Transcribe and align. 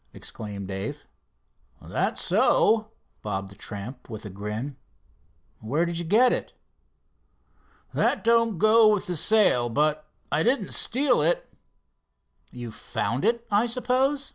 exclaimed 0.15 0.67
Dave. 0.67 1.05
"That's 1.79 2.23
so," 2.23 2.87
bobbed 3.21 3.51
the 3.51 3.55
tramp 3.55 4.09
with 4.09 4.25
a 4.25 4.31
grin. 4.31 4.77
"Where 5.59 5.85
did 5.85 5.99
you 5.99 6.05
get 6.05 6.33
it?" 6.33 6.53
"That 7.93 8.23
don't 8.23 8.57
go 8.57 8.87
with 8.91 9.05
the 9.05 9.15
sale, 9.15 9.69
but 9.69 10.09
I 10.31 10.41
didn't 10.41 10.71
steal 10.73 11.21
it." 11.21 11.47
"You 12.49 12.71
found 12.71 13.23
it, 13.23 13.45
I 13.51 13.67
suppose?" 13.67 14.29